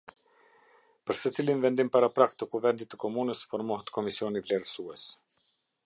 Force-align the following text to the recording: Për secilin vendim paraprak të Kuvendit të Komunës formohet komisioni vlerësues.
Për 1.09 1.17
secilin 1.19 1.61
vendim 1.65 1.91
paraprak 1.97 2.33
të 2.39 2.47
Kuvendit 2.55 2.91
të 2.95 3.01
Komunës 3.05 3.45
formohet 3.53 3.93
komisioni 3.99 4.43
vlerësues. 4.49 5.07